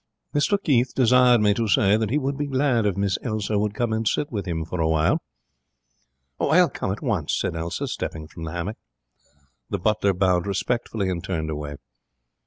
'Mr 0.33 0.57
Keith 0.63 0.95
desired 0.95 1.41
me 1.41 1.53
to 1.53 1.67
say 1.67 1.95
that 1.95 2.09
he 2.09 2.17
would 2.17 2.35
be 2.35 2.47
glad 2.47 2.87
if 2.87 2.97
Miss 2.97 3.19
Elsa 3.21 3.59
would 3.59 3.75
come 3.75 3.93
and 3.93 4.07
sit 4.07 4.31
with 4.31 4.47
him 4.47 4.65
for 4.65 4.81
a 4.81 4.87
while.' 4.89 5.21
'I'll 6.39 6.69
come 6.71 6.91
at 6.91 7.03
once,' 7.03 7.37
said 7.39 7.55
Elsa, 7.55 7.85
stepping 7.87 8.25
from 8.27 8.45
the 8.45 8.51
hammock. 8.51 8.77
The 9.69 9.77
butler 9.77 10.13
bowed 10.15 10.47
respectfully 10.47 11.07
and 11.07 11.23
turned 11.23 11.51
away. 11.51 11.75